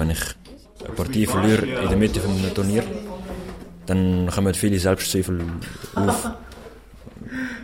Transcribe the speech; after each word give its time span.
Wenn 0.00 0.08
ich 0.08 0.22
eine 0.82 0.94
Partie 0.94 1.26
verliere 1.26 1.66
in 1.66 1.88
der 1.90 1.98
Mitte 1.98 2.20
des 2.20 2.54
Turnier, 2.54 2.82
dann 3.84 4.30
kommen 4.30 4.54
viele 4.54 4.78
Selbstzweifel 4.78 5.44
auf. 5.94 6.30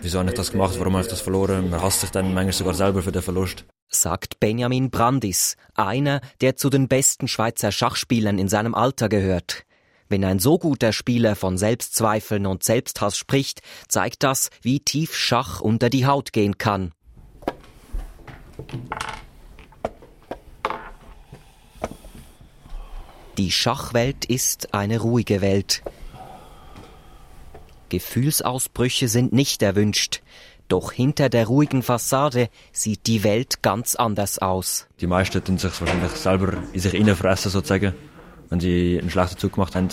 Wieso 0.02 0.18
habe 0.18 0.28
ich 0.28 0.34
das 0.34 0.52
gemacht? 0.52 0.74
Warum 0.78 0.92
habe 0.96 1.04
ich 1.04 1.08
das 1.08 1.22
verloren? 1.22 1.70
Man 1.70 1.80
hasst 1.80 2.02
sich 2.02 2.10
dann 2.10 2.34
manchmal 2.34 2.52
sogar 2.52 2.74
selber 2.74 3.02
für 3.02 3.10
den 3.10 3.22
Verlust. 3.22 3.64
Sagt 3.88 4.38
Benjamin 4.38 4.90
Brandis, 4.90 5.56
einer, 5.74 6.20
der 6.42 6.56
zu 6.56 6.68
den 6.68 6.88
besten 6.88 7.26
Schweizer 7.26 7.72
Schachspielern 7.72 8.38
in 8.38 8.48
seinem 8.48 8.74
Alter 8.74 9.08
gehört. 9.08 9.64
Wenn 10.10 10.22
ein 10.22 10.38
so 10.38 10.58
guter 10.58 10.92
Spieler 10.92 11.36
von 11.36 11.56
Selbstzweifeln 11.56 12.44
und 12.44 12.64
Selbsthass 12.64 13.16
spricht, 13.16 13.62
zeigt 13.88 14.22
das, 14.22 14.50
wie 14.60 14.80
tief 14.80 15.14
Schach 15.14 15.62
unter 15.62 15.88
die 15.88 16.04
Haut 16.04 16.34
gehen 16.34 16.58
kann. 16.58 16.92
Die 23.38 23.50
Schachwelt 23.50 24.24
ist 24.24 24.72
eine 24.72 24.98
ruhige 24.98 25.42
Welt. 25.42 25.82
Gefühlsausbrüche 27.90 29.08
sind 29.08 29.34
nicht 29.34 29.60
erwünscht. 29.62 30.22
Doch 30.68 30.90
hinter 30.90 31.28
der 31.28 31.46
ruhigen 31.46 31.82
Fassade 31.82 32.48
sieht 32.72 33.06
die 33.06 33.24
Welt 33.24 33.62
ganz 33.62 33.94
anders 33.94 34.38
aus. 34.38 34.86
Die 35.00 35.06
meisten 35.06 35.44
tun 35.44 35.58
sich 35.58 35.78
wahrscheinlich 35.78 36.12
selber 36.12 36.54
in 36.72 36.80
sich 36.80 36.94
reinfressen, 36.94 37.50
sozusagen, 37.50 37.92
wenn 38.48 38.60
sie 38.60 38.98
einen 38.98 39.10
schlechten 39.10 39.36
Zug 39.36 39.52
gemacht 39.52 39.76
haben. 39.76 39.88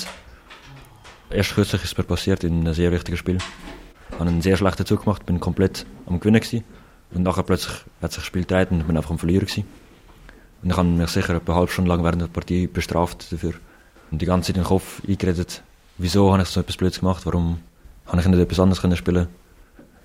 Erst 1.30 1.54
kürzlich 1.54 1.84
ist 1.84 1.92
es 1.92 1.98
mir 1.98 2.06
passiert 2.06 2.46
in 2.46 2.62
einem 2.62 2.74
sehr 2.74 2.94
wichtigen 2.94 3.18
Spiel. 3.18 3.40
Ich 4.10 4.20
habe 4.20 4.30
einen 4.30 4.42
sehr 4.42 4.56
schlechten 4.56 4.86
Zug 4.86 5.04
gemacht, 5.04 5.26
bin 5.26 5.42
komplett 5.42 5.86
am 6.06 6.22
Gewinnen. 6.22 6.64
Und 7.14 7.24
nachher 7.24 7.44
plötzlich 7.44 7.76
hat 8.02 8.14
sich 8.14 8.22
das 8.22 8.26
Spiel 8.26 8.44
gedreht 8.44 8.72
und 8.72 8.88
bin 8.88 8.96
einfach 8.96 9.12
am 9.12 9.20
Verlieren 9.20 9.46
gewesen. 9.46 9.66
Und 10.64 10.70
ich 10.70 10.78
habe 10.78 10.88
mich 10.88 11.10
sicher 11.10 11.36
etwa 11.36 11.52
eine 11.52 11.60
halbe 11.60 11.72
Stunde 11.72 11.90
lang 11.90 12.04
während 12.04 12.22
der 12.22 12.28
Partie 12.28 12.68
bestraft 12.68 13.32
dafür. 13.32 13.54
Und 14.12 14.22
die 14.22 14.26
ganze 14.26 14.48
Zeit 14.48 14.58
in 14.58 14.64
den 14.64 14.68
Kopf 14.68 15.02
eingeredet, 15.08 15.62
wieso 15.98 16.32
habe 16.32 16.44
ich 16.44 16.50
so 16.50 16.62
etwas 16.62 16.78
Blödes 16.78 17.00
gemacht, 17.02 17.26
warum 17.26 17.60
habe 18.06 18.22
ich 18.22 18.28
nicht 18.28 18.40
etwas 18.40 18.60
anderes 18.60 18.98
spielen 18.98 19.28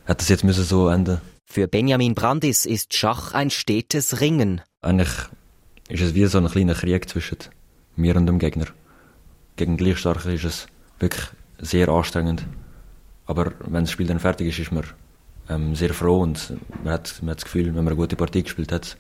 Hat 0.07 0.21
das 0.21 0.29
jetzt 0.29 0.45
müssen 0.45 0.65
so 0.65 0.89
enden 0.89 1.21
Für 1.47 1.69
Benjamin 1.69 2.15
Brandis 2.15 2.67
ist 2.67 2.95
Schach 2.95 3.35
ein 3.35 3.51
stetes 3.51 4.21
Ringen. 4.21 4.61
Eigentlich 4.83 5.11
ist 5.89 6.03
es 6.03 6.15
wie 6.15 6.27
so 6.27 6.39
ein 6.39 6.49
kleiner 6.49 6.75
Krieg 6.75 7.09
zwischen 7.09 7.39
mir 7.95 8.17
und 8.17 8.27
dem 8.27 8.39
Gegner. 8.39 8.67
Gegen 9.57 9.77
Gleichstarke 9.77 10.33
ist 10.33 10.45
es 10.45 10.67
wirklich 10.99 11.27
sehr 11.59 11.89
anstrengend. 11.89 12.45
Aber 13.27 13.53
wenn 13.61 13.85
das 13.85 13.93
Spiel 13.93 14.07
dann 14.07 14.21
fertig 14.21 14.49
ist, 14.49 14.59
ist 14.59 14.73
man 14.73 14.85
ähm, 15.49 15.75
sehr 15.75 15.95
froh 15.95 16.23
und 16.23 16.55
man 16.83 16.95
hat, 16.95 17.19
man 17.21 17.31
hat 17.31 17.39
das 17.39 17.45
Gefühl, 17.45 17.67
wenn 17.67 17.85
man 17.85 17.89
eine 17.89 17.97
gute 17.97 18.17
Partie 18.17 18.43
gespielt 18.43 18.73
hat, 18.73 18.97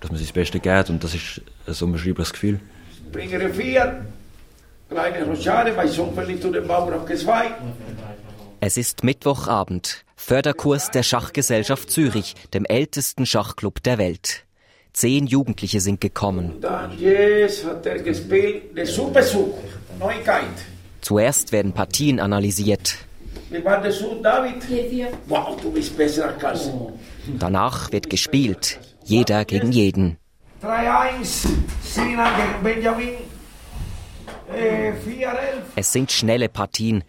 dass 0.00 0.10
man 0.10 0.18
sich 0.18 0.28
das 0.28 0.34
Beste 0.34 0.60
gibt 0.60 0.90
und 0.90 1.02
das 1.02 1.14
ist 1.14 1.40
ein 1.66 1.74
unbeschreibliches 1.80 2.32
Gefühl. 2.32 2.60
Springere 3.08 3.48
vier, 3.50 4.04
kleine 4.88 5.24
Rochade, 5.24 5.72
bei 5.72 5.86
Sonfeli 5.86 6.40
zu 6.40 6.50
dem 6.50 6.66
Bauer 6.66 6.94
auf 6.94 7.06
2. 7.06 7.46
Es 8.60 8.76
ist 8.76 9.04
Mittwochabend, 9.04 10.04
Förderkurs 10.16 10.90
der 10.90 11.02
Schachgesellschaft 11.02 11.90
Zürich, 11.90 12.34
dem 12.52 12.64
ältesten 12.64 13.24
Schachclub 13.24 13.82
der 13.82 13.98
Welt. 13.98 14.44
Zehn 14.92 15.26
Jugendliche 15.26 15.80
sind 15.80 16.00
gekommen. 16.00 16.54
Zuerst 21.00 21.52
werden 21.52 21.72
Partien 21.72 22.20
analysiert. 22.20 22.96
Danach 27.38 27.92
wird 27.92 28.10
gespielt, 28.10 28.80
jeder 29.08 29.44
gegen 29.44 29.72
jeden. 29.72 30.18
3-1, 30.62 31.48
Sina 31.82 32.36
gegen 32.36 32.62
Benjamin. 32.62 33.14
Äh, 34.54 34.92
es 35.76 35.92
sind 35.92 36.10
schnelle 36.10 36.48
Partien, 36.48 37.04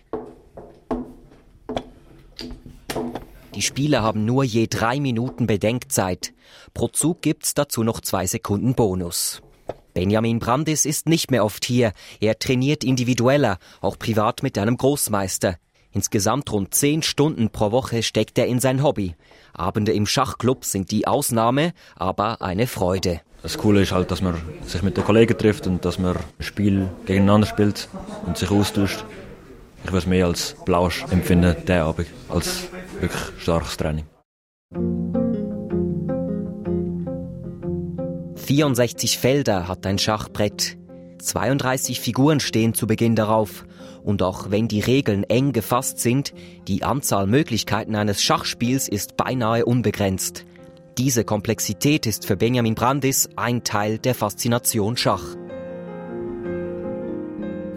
Die 3.59 3.63
Spieler 3.63 4.03
haben 4.03 4.23
nur 4.23 4.45
je 4.45 4.67
drei 4.67 5.01
Minuten 5.01 5.45
Bedenkzeit. 5.45 6.31
Pro 6.73 6.87
Zug 6.87 7.21
gibt's 7.21 7.55
dazu 7.55 7.83
noch 7.83 7.99
zwei 7.99 8.25
Sekunden 8.25 8.73
Bonus. 8.73 9.41
Benjamin 9.93 10.39
Brandis 10.39 10.85
ist 10.85 11.09
nicht 11.09 11.29
mehr 11.29 11.43
oft 11.43 11.65
hier. 11.65 11.91
Er 12.21 12.39
trainiert 12.39 12.85
individueller, 12.85 13.57
auch 13.81 13.99
privat 13.99 14.43
mit 14.43 14.57
einem 14.57 14.77
Großmeister. 14.77 15.57
Insgesamt 15.91 16.51
rund 16.51 16.73
zehn 16.73 17.01
Stunden 17.01 17.49
pro 17.49 17.71
Woche 17.71 18.03
steckt 18.03 18.37
er 18.37 18.45
in 18.45 18.59
sein 18.59 18.83
Hobby. 18.83 19.15
Abende 19.53 19.91
im 19.91 20.05
Schachclub 20.05 20.63
sind 20.63 20.91
die 20.91 21.07
Ausnahme, 21.07 21.73
aber 21.95 22.41
eine 22.41 22.67
Freude. 22.67 23.21
Das 23.41 23.57
Coole 23.57 23.81
ist 23.81 23.91
halt, 23.91 24.11
dass 24.11 24.21
man 24.21 24.35
sich 24.65 24.83
mit 24.83 24.97
den 24.97 25.03
Kollegen 25.03 25.37
trifft 25.37 25.65
und 25.65 25.85
dass 25.85 25.97
man 25.97 26.17
ein 26.17 26.43
Spiel 26.43 26.89
gegeneinander 27.05 27.47
spielt 27.47 27.87
und 28.25 28.37
sich 28.37 28.51
austauscht. 28.51 29.03
Ich 29.83 29.91
würde 29.91 29.99
es 29.99 30.05
mehr 30.05 30.27
als 30.27 30.55
Plausch 30.65 31.05
empfinden, 31.09 31.55
der 31.65 31.85
Abend, 31.85 32.07
als 32.27 32.67
wirklich 32.99 33.21
starkes 33.39 33.77
Training. 33.77 34.05
64 38.35 39.17
Felder 39.19 39.67
hat 39.67 39.85
ein 39.85 39.97
Schachbrett. 39.97 40.77
32 41.19 41.99
Figuren 41.99 42.39
stehen 42.39 42.73
zu 42.73 42.87
Beginn 42.87 43.15
darauf. 43.15 43.65
Und 44.09 44.23
auch 44.23 44.49
wenn 44.49 44.67
die 44.67 44.79
Regeln 44.79 45.23
eng 45.25 45.53
gefasst 45.53 45.99
sind, 45.99 46.33
die 46.67 46.83
Anzahl 46.83 47.27
Möglichkeiten 47.27 47.95
eines 47.95 48.23
Schachspiels 48.23 48.87
ist 48.89 49.17
beinahe 49.17 49.65
unbegrenzt. 49.65 50.45
Diese 50.97 51.23
Komplexität 51.23 52.07
ist 52.07 52.25
für 52.25 52.35
Benjamin 52.35 52.73
Brandis 52.73 53.29
ein 53.35 53.63
Teil 53.63 53.99
der 53.99 54.15
Faszination 54.15 54.97
Schach. 54.97 55.35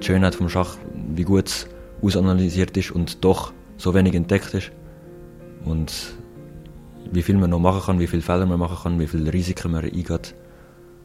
Die 0.01 0.07
Schönheit 0.07 0.35
vom 0.35 0.49
Schach, 0.49 0.79
wie 0.95 1.25
gut 1.25 1.49
es 1.49 1.69
ausanalysiert 2.01 2.75
ist 2.79 2.93
und 2.93 3.23
doch 3.23 3.53
so 3.77 3.93
wenig 3.93 4.15
entdeckt 4.15 4.55
ist. 4.55 4.73
Und 5.67 6.15
wie 7.11 7.23
viel 7.23 7.37
man 7.37 7.51
noch 7.51 7.59
machen 7.59 7.83
kann, 7.85 8.01
wie 8.01 8.07
viele 8.07 8.23
Fehler 8.23 8.47
man 8.47 8.59
machen 8.59 8.79
kann, 8.83 8.99
wie 8.99 9.07
viele 9.07 9.31
Risiken 9.31 9.71
man 9.71 9.85
eingeht 9.85 10.35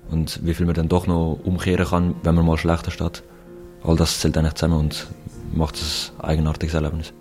und 0.09 0.39
wie 0.45 0.53
viel 0.53 0.65
man 0.65 0.75
dann 0.75 0.87
doch 0.87 1.05
noch 1.05 1.37
umkehren 1.43 1.85
kann, 1.85 2.15
wenn 2.23 2.33
man 2.33 2.45
mal 2.45 2.57
schlechter 2.57 2.91
steht. 2.91 3.23
All 3.87 3.95
das 3.95 4.19
zählt 4.19 4.37
eigentlich 4.37 4.55
zusammen 4.55 4.79
und 4.79 5.07
macht 5.53 5.75
es 5.75 6.11
ein 6.19 6.25
eigenartiges 6.25 6.75
Erlebnis. 6.75 7.13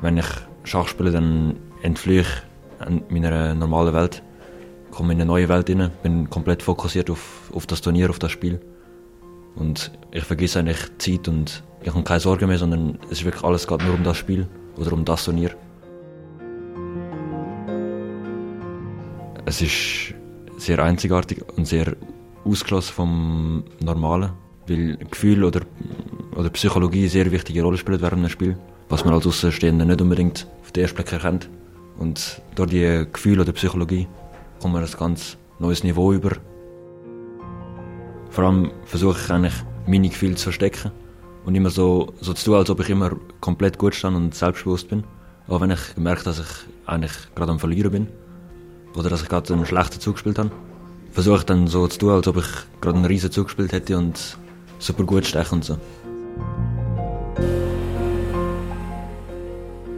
Wenn 0.00 0.16
ich 0.16 0.24
Schach 0.62 0.88
spiele, 0.88 1.10
dann 1.10 1.56
entfliehe 1.82 2.22
ich 2.22 2.28
meiner 3.10 3.54
normalen 3.54 3.92
Welt, 3.92 4.22
komme 4.90 5.12
in 5.12 5.18
eine 5.20 5.26
neue 5.26 5.50
Welt 5.50 5.68
rein, 5.68 5.90
bin 6.02 6.30
komplett 6.30 6.62
fokussiert 6.62 7.10
auf, 7.10 7.50
auf 7.52 7.66
das 7.66 7.82
Turnier, 7.82 8.08
auf 8.08 8.18
das 8.18 8.32
Spiel. 8.32 8.60
Und 9.56 9.92
ich 10.10 10.24
vergesse 10.24 10.60
eigentlich 10.60 10.78
Zeit 10.96 11.28
und 11.28 11.62
ich 11.82 11.92
habe 11.92 12.02
keine 12.02 12.20
Sorgen 12.20 12.48
mehr, 12.48 12.56
sondern 12.56 12.98
es 13.10 13.18
ist 13.18 13.24
wirklich 13.26 13.44
alles 13.44 13.66
geht 13.66 13.82
nur 13.84 13.92
um 13.92 14.04
das 14.04 14.16
Spiel 14.16 14.48
oder 14.78 14.94
um 14.94 15.04
das 15.04 15.22
Turnier. 15.26 15.50
Es 19.44 19.60
ist 19.60 20.14
sehr 20.56 20.82
einzigartig 20.82 21.44
und 21.58 21.66
sehr 21.66 21.94
ausgeschlossen 22.44 22.92
vom 22.92 23.64
Normalen, 23.80 24.32
weil 24.68 24.96
Gefühl 24.96 25.44
oder, 25.44 25.60
oder 26.36 26.50
Psychologie 26.50 27.00
eine 27.00 27.08
sehr 27.08 27.30
wichtige 27.30 27.62
Rolle 27.62 27.76
spielt 27.76 28.02
während 28.02 28.18
einem 28.18 28.28
Spiel, 28.28 28.56
was 28.88 29.04
man 29.04 29.14
als 29.14 29.26
Außenstehender 29.26 29.84
nicht 29.84 30.00
unbedingt 30.00 30.46
auf 30.62 30.72
den 30.72 30.82
ersten 30.82 30.96
Blick 30.96 31.12
erkennt. 31.12 31.48
Und 31.98 32.42
durch 32.54 32.70
die 32.70 33.06
Gefühl 33.12 33.40
oder 33.40 33.52
Psychologie 33.52 34.08
kommt 34.60 34.74
man 34.74 34.84
ein 34.84 34.90
ganz 34.98 35.36
neues 35.58 35.84
Niveau 35.84 36.12
über 36.12 36.32
vor 38.34 38.42
allem 38.42 38.72
versuche 38.84 39.16
ich 39.16 39.30
eigentlich, 39.30 39.54
meine 39.86 40.08
Gefühle 40.08 40.34
zu 40.34 40.44
verstecken 40.44 40.90
und 41.44 41.54
immer 41.54 41.70
so, 41.70 42.14
so 42.20 42.32
zu 42.32 42.46
tun, 42.46 42.54
als 42.56 42.68
ob 42.68 42.80
ich 42.80 42.90
immer 42.90 43.12
komplett 43.40 43.78
gut 43.78 43.94
stand 43.94 44.16
und 44.16 44.34
selbstbewusst 44.34 44.88
bin. 44.88 45.04
Auch 45.46 45.60
wenn 45.60 45.70
ich 45.70 45.94
gemerkt 45.94 46.26
dass 46.26 46.40
ich 46.40 46.46
eigentlich 46.84 47.12
gerade 47.36 47.52
am 47.52 47.60
Verlieren 47.60 47.92
bin 47.92 48.08
oder 48.96 49.08
dass 49.08 49.22
ich 49.22 49.28
gerade 49.28 49.54
einen 49.54 49.64
schlechten 49.66 50.00
Zug 50.00 50.14
gespielt 50.14 50.40
habe, 50.40 50.50
versuche 51.14 51.38
ich 51.38 51.44
dann 51.44 51.68
so 51.68 51.86
zu 51.86 51.98
tun, 51.98 52.10
als 52.10 52.26
ob 52.26 52.38
ich 52.38 52.46
gerade 52.80 52.96
einen 52.96 53.06
riesen 53.06 53.30
Zug 53.30 53.46
gespielt 53.46 53.72
hätte 53.72 53.96
und 53.96 54.36
super 54.78 55.04
gut 55.04 55.24
steche 55.24 55.54
und 55.54 55.64
so. 55.64 55.78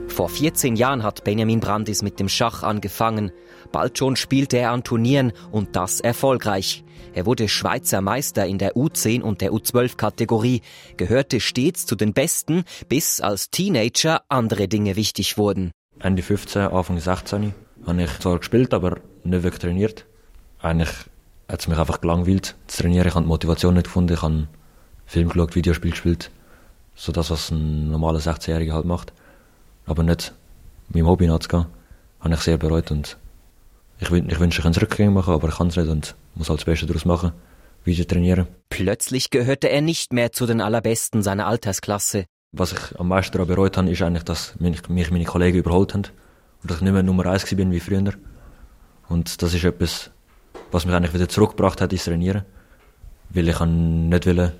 Vor 0.08 0.28
14 0.28 0.76
Jahren 0.76 1.02
hat 1.02 1.24
Benjamin 1.24 1.60
Brandis 1.60 2.02
mit 2.02 2.20
dem 2.20 2.28
Schach 2.28 2.62
angefangen. 2.62 3.32
Bald 3.72 3.98
schon 3.98 4.16
spielte 4.16 4.58
er 4.58 4.70
an 4.70 4.84
Turnieren 4.84 5.32
und 5.52 5.74
das 5.74 6.00
erfolgreich. 6.00 6.84
Er 7.12 7.24
wurde 7.24 7.48
Schweizer 7.48 8.02
Meister 8.02 8.46
in 8.46 8.58
der 8.58 8.76
U10 8.76 9.22
und 9.22 9.40
der 9.40 9.52
U12-Kategorie, 9.52 10.60
gehörte 10.96 11.40
stets 11.40 11.86
zu 11.86 11.96
den 11.96 12.12
Besten, 12.12 12.64
bis 12.88 13.20
als 13.20 13.50
Teenager 13.50 14.22
andere 14.28 14.68
Dinge 14.68 14.96
wichtig 14.96 15.38
wurden. 15.38 15.70
Ende 15.98 16.22
15, 16.22 16.62
Anfang 16.62 16.98
16 16.98 17.54
habe 17.86 18.02
ich 18.02 18.18
zwar 18.18 18.38
gespielt, 18.38 18.74
aber 18.74 18.98
nicht 19.24 19.42
wirklich 19.42 19.60
trainiert. 19.60 20.06
Eigentlich 20.60 20.90
hat 21.48 21.60
es 21.60 21.68
mich 21.68 21.78
einfach 21.78 22.00
gelangweilt 22.00 22.56
zu 22.66 22.82
trainieren. 22.82 23.06
Ich 23.08 23.14
habe 23.14 23.24
die 23.24 23.28
Motivation 23.28 23.74
nicht 23.74 23.84
gefunden. 23.84 24.14
Ich 24.14 24.22
habe 24.22 24.48
Film 25.06 25.28
geschaut, 25.28 25.54
Videospiel 25.54 25.92
gespielt. 25.92 26.30
So 26.94 27.12
das, 27.12 27.30
was 27.30 27.50
ein 27.50 27.90
normaler 27.90 28.18
16-Jähriger 28.18 28.72
halt 28.72 28.86
macht 28.86 29.12
aber 29.86 30.02
nicht 30.02 30.34
meinem 30.88 31.06
Hobby 31.06 31.26
nachzugehen, 31.26 31.66
habe 32.20 32.34
ich 32.34 32.40
sehr 32.40 32.58
bereut 32.58 32.90
und 32.90 33.16
Ich, 33.98 34.10
ich 34.10 34.40
wünsche, 34.40 34.58
ich 34.58 34.62
könnte 34.62 34.78
es 34.78 34.82
rückgängig 34.82 35.14
machen, 35.14 35.32
aber 35.32 35.48
ich 35.48 35.56
kann 35.56 35.68
es 35.68 35.76
nicht 35.76 35.88
und 35.88 36.14
muss 36.34 36.50
halt 36.50 36.60
das 36.60 36.66
Beste 36.66 36.84
daraus 36.84 37.06
machen, 37.06 37.32
wieder 37.84 38.06
trainieren. 38.06 38.46
Plötzlich 38.68 39.30
gehörte 39.30 39.70
er 39.70 39.80
nicht 39.80 40.12
mehr 40.12 40.32
zu 40.32 40.44
den 40.44 40.60
Allerbesten 40.60 41.22
seiner 41.22 41.46
Altersklasse. 41.46 42.26
Was 42.52 42.72
ich 42.72 43.00
am 43.00 43.08
meisten 43.08 43.32
daran 43.32 43.48
bereut 43.48 43.76
habe, 43.76 43.90
ist 43.90 44.02
eigentlich, 44.02 44.24
dass 44.24 44.58
mich 44.60 45.10
meine 45.10 45.24
Kollegen 45.24 45.58
überholt 45.58 45.94
haben 45.94 46.04
und 46.62 46.70
dass 46.70 46.78
ich 46.78 46.82
nicht 46.82 46.92
mehr 46.92 47.02
Nummer 47.02 47.26
eins 47.26 47.44
bin 47.54 47.72
wie 47.72 47.80
früher. 47.80 48.12
Und 49.08 49.40
das 49.40 49.54
ist 49.54 49.64
etwas, 49.64 50.10
was 50.70 50.86
mich 50.86 50.94
eigentlich 50.94 51.14
wieder 51.14 51.28
zurückgebracht 51.28 51.80
hat 51.80 51.92
ins 51.92 52.04
Trainieren. 52.04 52.44
Weil 53.30 53.48
ich 53.48 53.60
nicht 53.60 54.26
wollte 54.26 54.52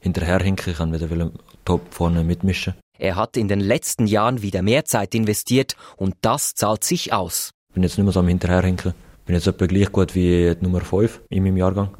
hinterherhinken, 0.00 0.72
ich 0.72 0.78
wollte 0.78 1.32
top 1.64 1.82
vorne 1.92 2.24
mitmischen. 2.24 2.74
Er 2.98 3.16
hat 3.16 3.36
in 3.36 3.48
den 3.48 3.60
letzten 3.60 4.06
Jahren 4.06 4.42
wieder 4.42 4.62
mehr 4.62 4.84
Zeit 4.84 5.14
investiert 5.14 5.76
und 5.96 6.14
das 6.20 6.54
zahlt 6.54 6.84
sich 6.84 7.12
aus. 7.12 7.50
Ich 7.70 7.74
bin 7.74 7.82
jetzt 7.82 7.96
nicht 7.96 8.04
mehr 8.04 8.12
so 8.12 8.20
am 8.20 8.28
hinterherhinken. 8.28 8.94
Bin 9.26 9.34
jetzt 9.34 9.46
etwa 9.46 9.66
gleich 9.66 9.90
gut 9.90 10.14
wie 10.14 10.54
die 10.54 10.64
Nummer 10.64 10.80
5 10.80 11.20
in 11.30 11.42
meinem 11.42 11.56
Jahrgang. 11.56 11.96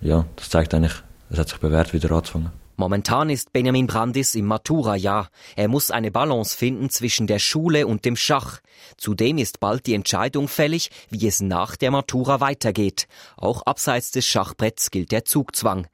Ja, 0.00 0.24
das 0.36 0.50
zeigt 0.50 0.74
eigentlich, 0.74 0.94
es 1.30 1.38
hat 1.38 1.48
sich 1.48 1.58
bewährt, 1.58 1.92
wieder 1.92 2.10
anzufangen. 2.12 2.50
Momentan 2.76 3.30
ist 3.30 3.52
Benjamin 3.52 3.86
Brandis 3.86 4.34
im 4.34 4.46
Matura-Jahr. 4.46 5.28
Er 5.54 5.68
muss 5.68 5.92
eine 5.92 6.10
Balance 6.10 6.56
finden 6.56 6.90
zwischen 6.90 7.28
der 7.28 7.38
Schule 7.38 7.86
und 7.86 8.04
dem 8.04 8.16
Schach. 8.16 8.60
Zudem 8.96 9.38
ist 9.38 9.60
bald 9.60 9.86
die 9.86 9.94
Entscheidung 9.94 10.48
fällig, 10.48 10.90
wie 11.08 11.26
es 11.28 11.40
nach 11.40 11.76
der 11.76 11.92
Matura 11.92 12.40
weitergeht. 12.40 13.06
Auch 13.36 13.62
abseits 13.62 14.10
des 14.10 14.26
Schachbretts 14.26 14.90
gilt 14.90 15.12
der 15.12 15.24
Zugzwang. 15.24 15.86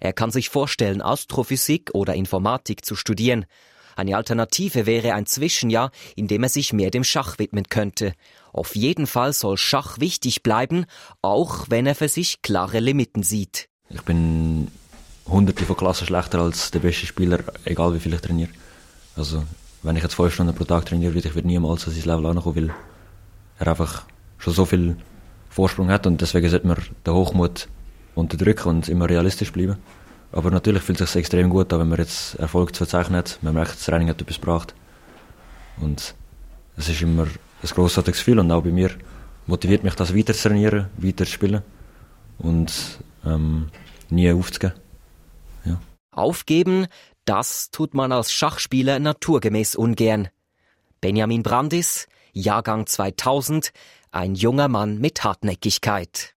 Er 0.00 0.12
kann 0.12 0.32
sich 0.32 0.48
vorstellen, 0.48 1.02
Astrophysik 1.02 1.90
oder 1.94 2.14
Informatik 2.14 2.84
zu 2.84 2.96
studieren. 2.96 3.46
Eine 3.94 4.16
Alternative 4.16 4.86
wäre 4.86 5.14
ein 5.14 5.26
Zwischenjahr, 5.26 5.90
in 6.16 6.26
dem 6.26 6.42
er 6.42 6.48
sich 6.48 6.72
mehr 6.72 6.90
dem 6.90 7.04
Schach 7.04 7.38
widmen 7.38 7.68
könnte. 7.68 8.12
Auf 8.52 8.74
jeden 8.74 9.06
Fall 9.06 9.32
soll 9.32 9.56
Schach 9.56 9.98
wichtig 10.00 10.42
bleiben, 10.42 10.86
auch 11.22 11.66
wenn 11.68 11.86
er 11.86 11.94
für 11.94 12.08
sich 12.08 12.42
klare 12.42 12.80
Limiten 12.80 13.22
sieht. 13.22 13.68
Ich 13.90 14.02
bin 14.02 14.68
hunderte 15.28 15.64
von 15.64 15.76
Klassen 15.76 16.06
schlechter 16.06 16.40
als 16.40 16.70
der 16.70 16.80
beste 16.80 17.06
Spieler, 17.06 17.40
egal 17.64 17.94
wie 17.94 18.00
viel 18.00 18.14
ich 18.14 18.20
trainiere. 18.20 18.50
Also, 19.16 19.44
wenn 19.82 19.96
ich 19.96 20.02
jetzt 20.02 20.14
fünf 20.14 20.34
Stunden 20.34 20.54
pro 20.54 20.64
Tag 20.64 20.86
trainiere, 20.86 21.14
würde 21.14 21.28
ich 21.28 21.44
niemals 21.44 21.86
an 21.86 21.92
sein 21.92 22.04
Level 22.04 22.26
ankommen, 22.26 22.56
weil 22.56 22.74
er 23.58 23.68
einfach 23.68 24.04
schon 24.38 24.54
so 24.54 24.64
viel 24.64 24.96
Vorsprung 25.50 25.88
hat 25.88 26.06
und 26.06 26.20
deswegen 26.20 26.48
sollte 26.48 26.66
man 26.66 26.78
den 27.06 27.14
Hochmut 27.14 27.68
unterdrücken 28.14 28.68
und 28.68 28.88
immer 28.88 29.08
realistisch 29.08 29.52
bleiben. 29.52 29.76
Aber 30.30 30.50
natürlich 30.50 30.82
fühlt 30.82 31.00
es 31.00 31.12
sich 31.12 31.20
extrem 31.20 31.50
gut 31.50 31.72
an, 31.72 31.80
wenn 31.80 31.88
man 31.88 31.98
jetzt 31.98 32.34
Erfolg 32.36 32.74
zu 32.74 32.84
verzeichnen 32.84 33.18
hat, 33.18 33.38
man 33.42 33.54
merkt, 33.54 33.72
das 33.72 33.84
Training 33.84 34.08
hat 34.08 34.20
etwas 34.20 34.40
gebracht. 34.40 34.74
Und 35.80 36.14
es 36.76 36.88
ist 36.88 37.02
immer 37.02 37.24
ein 37.24 37.68
grossartiges 37.68 38.18
Gefühl 38.18 38.38
und 38.38 38.50
auch 38.50 38.62
bei 38.62 38.70
mir 38.70 38.90
motiviert 39.46 39.84
mich 39.84 39.94
das 39.94 40.14
weiter 40.14 40.34
zu 40.34 40.48
trainieren, 40.48 40.86
weiter 40.98 41.24
zu 41.24 41.32
spielen 41.32 41.62
und 42.38 42.72
ähm, 43.24 43.68
nie 44.10 44.30
aufzugeben. 44.30 44.74
Aufgeben, 46.18 46.86
das 47.24 47.70
tut 47.70 47.94
man 47.94 48.12
als 48.12 48.32
Schachspieler 48.32 48.98
naturgemäß 48.98 49.76
ungern. 49.76 50.28
Benjamin 51.00 51.42
Brandis, 51.42 52.06
Jahrgang 52.32 52.86
2000, 52.86 53.72
ein 54.10 54.34
junger 54.34 54.68
Mann 54.68 54.98
mit 54.98 55.22
Hartnäckigkeit. 55.24 56.26